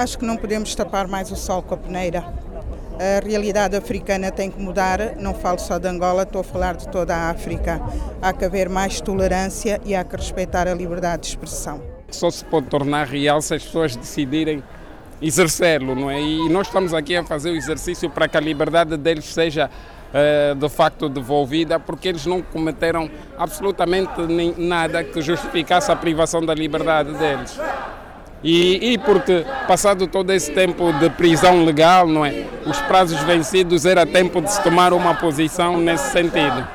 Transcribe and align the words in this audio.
Acho 0.00 0.16
que 0.16 0.24
não 0.24 0.38
podemos 0.38 0.74
tapar 0.74 1.06
mais 1.06 1.30
o 1.30 1.36
sol 1.36 1.60
com 1.62 1.74
a 1.74 1.76
peneira. 1.76 2.24
A 2.98 3.22
realidade 3.22 3.76
africana 3.76 4.30
tem 4.30 4.50
que 4.50 4.58
mudar, 4.58 5.16
não 5.16 5.34
falo 5.34 5.58
só 5.58 5.78
de 5.78 5.86
Angola, 5.86 6.22
estou 6.22 6.40
a 6.40 6.44
falar 6.44 6.74
de 6.74 6.88
toda 6.88 7.14
a 7.14 7.28
África. 7.28 7.78
Há 8.22 8.32
que 8.32 8.46
haver 8.46 8.70
mais 8.70 9.02
tolerância 9.02 9.78
e 9.84 9.94
há 9.94 10.02
que 10.02 10.16
respeitar 10.16 10.66
a 10.66 10.72
liberdade 10.72 11.24
de 11.24 11.28
expressão. 11.28 11.82
Só 12.10 12.30
se 12.30 12.42
pode 12.46 12.68
tornar 12.68 13.08
real 13.08 13.42
se 13.42 13.52
as 13.52 13.62
pessoas 13.62 13.94
decidirem 13.94 14.64
exercê-lo, 15.20 15.94
não 15.94 16.10
é? 16.10 16.18
E 16.18 16.48
nós 16.48 16.68
estamos 16.68 16.94
aqui 16.94 17.14
a 17.14 17.22
fazer 17.22 17.50
o 17.50 17.54
exercício 17.54 18.08
para 18.08 18.26
que 18.26 18.38
a 18.38 18.40
liberdade 18.40 18.96
deles 18.96 19.26
seja 19.26 19.68
uh, 19.68 20.54
de 20.54 20.68
facto 20.70 21.10
devolvida, 21.10 21.78
porque 21.78 22.08
eles 22.08 22.24
não 22.24 22.40
cometeram 22.40 23.10
absolutamente 23.36 24.18
nada 24.56 25.04
que 25.04 25.20
justificasse 25.20 25.92
a 25.92 25.96
privação 25.96 26.40
da 26.42 26.54
liberdade 26.54 27.12
deles. 27.18 27.60
E, 28.42 28.92
e, 28.92 28.98
porque, 28.98 29.44
passado 29.68 30.06
todo 30.06 30.32
esse 30.32 30.50
tempo 30.52 30.92
de 30.94 31.10
prisão 31.10 31.62
legal, 31.64 32.06
não 32.06 32.24
é? 32.24 32.46
Os 32.64 32.80
prazos 32.82 33.20
vencidos 33.24 33.84
era 33.84 34.06
tempo 34.06 34.40
de 34.40 34.50
se 34.50 34.62
tomar 34.62 34.94
uma 34.94 35.14
posição 35.14 35.76
nesse 35.76 36.10
sentido. 36.10 36.66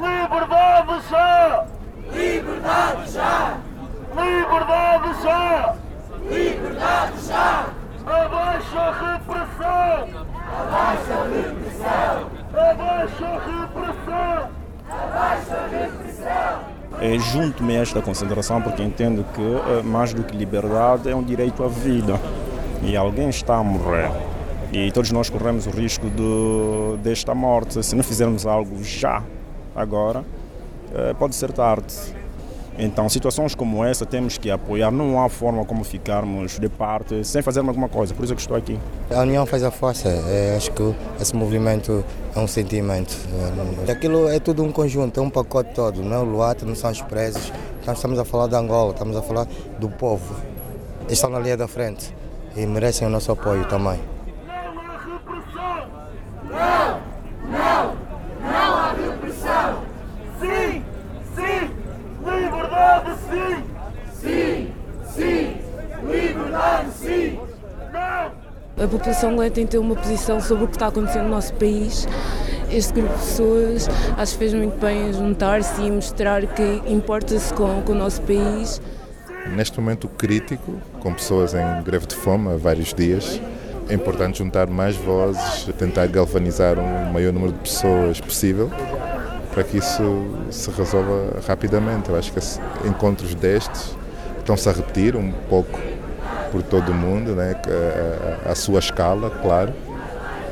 Liberdade 0.00 1.02
já! 1.10 1.64
Liberdade 2.12 3.12
já! 3.12 3.58
Liberdade 4.16 5.22
já! 5.22 5.74
Liberdade 6.30 7.26
já! 7.28 7.69
Junto-me 17.18 17.76
a 17.76 17.80
esta 17.80 18.02
concentração 18.02 18.60
porque 18.60 18.82
entendo 18.82 19.24
que 19.34 19.40
eh, 19.40 19.82
mais 19.82 20.12
do 20.12 20.22
que 20.22 20.36
liberdade 20.36 21.08
é 21.08 21.16
um 21.16 21.22
direito 21.22 21.64
à 21.64 21.68
vida. 21.68 22.20
E 22.82 22.96
alguém 22.96 23.28
está 23.28 23.56
a 23.56 23.64
morrer. 23.64 24.10
E 24.72 24.90
todos 24.92 25.10
nós 25.10 25.30
corremos 25.30 25.66
o 25.66 25.70
risco 25.70 26.06
de, 26.08 26.98
desta 27.02 27.34
morte. 27.34 27.82
Se 27.82 27.96
não 27.96 28.02
fizermos 28.02 28.46
algo 28.46 28.82
já 28.84 29.22
agora 29.74 30.24
eh, 30.94 31.14
pode 31.18 31.34
ser 31.34 31.52
tarde 31.52 32.19
então, 32.78 33.08
situações 33.08 33.54
como 33.54 33.84
essa 33.84 34.06
temos 34.06 34.38
que 34.38 34.50
apoiar. 34.50 34.90
Não 34.90 35.22
há 35.22 35.28
forma 35.28 35.64
como 35.64 35.84
ficarmos 35.84 36.58
de 36.58 36.68
parte 36.68 37.24
sem 37.24 37.42
fazer 37.42 37.60
alguma 37.60 37.88
coisa. 37.88 38.14
Por 38.14 38.24
isso 38.24 38.32
é 38.32 38.36
que 38.36 38.42
estou 38.42 38.56
aqui. 38.56 38.78
A 39.10 39.20
união 39.20 39.44
faz 39.44 39.62
a 39.62 39.70
força. 39.70 40.08
É, 40.08 40.54
acho 40.56 40.70
que 40.72 40.94
esse 41.20 41.34
movimento 41.36 42.04
é 42.34 42.38
um 42.38 42.46
sentimento. 42.46 43.16
É, 43.86 43.92
aquilo 43.92 44.28
é 44.28 44.38
tudo 44.38 44.64
um 44.64 44.72
conjunto, 44.72 45.20
é 45.20 45.22
um 45.22 45.30
pacote 45.30 45.74
todo. 45.74 46.02
Não 46.02 46.16
é 46.16 46.18
o 46.20 46.24
Luata, 46.24 46.64
não 46.64 46.74
são 46.74 46.90
os 46.90 47.02
presos. 47.02 47.52
Nós 47.86 47.98
estamos 47.98 48.18
a 48.18 48.24
falar 48.24 48.46
de 48.46 48.54
Angola, 48.54 48.92
estamos 48.92 49.16
a 49.16 49.22
falar 49.22 49.46
do 49.78 49.88
povo. 49.88 50.34
Estão 51.08 51.28
na 51.28 51.38
linha 51.38 51.56
da 51.56 51.68
frente 51.68 52.14
e 52.56 52.64
merecem 52.66 53.06
o 53.06 53.10
nosso 53.10 53.32
apoio 53.32 53.66
também. 53.66 53.98
Não, 56.48 57.00
não, 57.50 57.96
não 58.40 58.74
há 58.76 58.92
repressão. 58.92 59.82
Sim, 60.40 60.82
sim. 61.34 61.80
Liberdade 62.22 63.10
sim! 63.30 63.64
Sim! 64.20 64.72
Sim! 65.14 65.56
Liberdade 66.06 66.90
sim! 66.92 67.38
Não! 67.92 68.32
A 68.82 68.88
população 68.88 69.32
angolana 69.32 69.50
tem 69.50 69.66
que 69.66 69.72
ter 69.72 69.78
uma 69.78 69.94
posição 69.94 70.40
sobre 70.40 70.64
o 70.64 70.66
que 70.66 70.76
está 70.76 70.86
acontecendo 70.86 71.24
no 71.24 71.28
nosso 71.28 71.52
país. 71.52 72.08
Este 72.70 72.94
grupo 72.94 73.12
de 73.12 73.18
pessoas 73.18 73.88
acho 74.16 74.32
que 74.32 74.38
fez 74.38 74.54
muito 74.54 74.80
bem 74.80 75.12
juntar-se 75.12 75.82
e 75.82 75.90
mostrar 75.90 76.46
que 76.46 76.82
importa-se 76.86 77.52
com, 77.52 77.82
com 77.82 77.92
o 77.92 77.94
nosso 77.94 78.22
país. 78.22 78.80
Neste 79.54 79.78
momento 79.78 80.08
crítico, 80.08 80.80
com 80.98 81.12
pessoas 81.12 81.52
em 81.52 81.82
greve 81.82 82.06
de 82.06 82.14
fome 82.14 82.48
há 82.48 82.56
vários 82.56 82.94
dias, 82.94 83.38
é 83.86 83.92
importante 83.92 84.38
juntar 84.38 84.66
mais 84.66 84.96
vozes, 84.96 85.68
tentar 85.78 86.06
galvanizar 86.06 86.78
um 86.78 87.12
maior 87.12 87.34
número 87.34 87.52
de 87.52 87.58
pessoas 87.58 88.18
possível 88.18 88.70
para 89.52 89.62
que 89.62 89.76
isso 89.76 90.38
se 90.50 90.70
resolva 90.70 91.38
rapidamente. 91.46 92.08
Eu 92.08 92.16
acho 92.16 92.32
que 92.32 92.40
encontros 92.88 93.34
destes 93.34 93.94
estão-se 94.38 94.66
a 94.70 94.72
repetir 94.72 95.16
um 95.16 95.32
pouco 95.50 95.78
por 96.50 96.62
todo 96.62 96.90
o 96.90 96.94
mundo, 96.94 97.34
né? 97.34 97.54
a, 98.46 98.50
a, 98.50 98.54
sua 98.54 98.78
escala, 98.78 99.30
claro, 99.42 99.72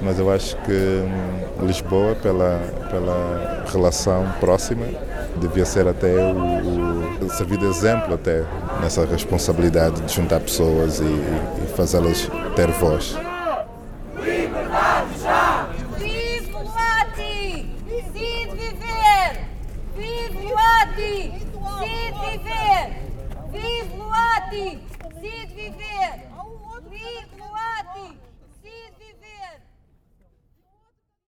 mas 0.00 0.18
eu 0.18 0.30
acho 0.30 0.56
que 0.58 0.72
hum, 0.72 1.66
Lisboa, 1.66 2.14
pela, 2.16 2.60
pela 2.90 3.64
relação 3.72 4.26
próxima, 4.40 4.86
devia 5.36 5.64
ser 5.64 5.86
até 5.88 6.14
o, 6.14 7.24
o 7.24 7.30
servir 7.30 7.58
de 7.58 7.66
exemplo 7.66 8.14
até 8.14 8.44
nessa 8.80 9.04
responsabilidade 9.04 10.00
de 10.02 10.12
juntar 10.12 10.40
pessoas 10.40 11.00
e, 11.00 11.04
e 11.04 11.66
fazê-las 11.76 12.28
ter 12.54 12.70
voz. 12.72 13.16
Luati! 23.96 24.95
Preciso 25.18 25.54
viver! 25.54 26.28
Vivo, 26.90 27.50
late! 27.50 28.18
Preciso 28.60 28.96
viver! 28.98 29.75